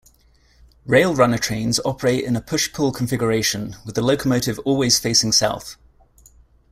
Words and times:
Rail 0.87 1.13
Runner 1.13 1.37
trains 1.37 1.79
operate 1.85 2.23
in 2.25 2.35
a 2.35 2.41
push-pull 2.41 2.91
configuration, 2.91 3.75
with 3.85 3.93
the 3.93 4.01
locomotive 4.01 4.57
always 4.65 4.97
facing 4.97 5.31
south. 5.31 5.75